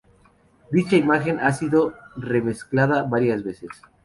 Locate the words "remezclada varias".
2.17-3.43